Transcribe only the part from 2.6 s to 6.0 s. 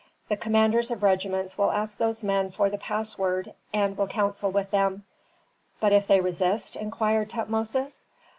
the password and will counsel with them." "But